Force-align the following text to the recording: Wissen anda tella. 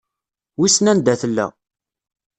Wissen 0.59 0.87
anda 0.91 1.13
tella. 1.21 1.47